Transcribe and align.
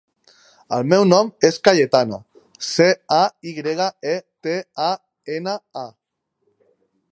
El 0.77 0.85
meu 0.93 1.03
nom 1.09 1.27
és 1.49 1.59
Cayetana: 1.67 2.17
ce, 2.69 2.89
a, 3.19 3.21
i 3.51 3.55
grega, 3.59 3.89
e, 4.15 4.17
te, 4.47 4.57
a, 4.89 4.91
ena, 5.39 5.57
a. 5.87 5.87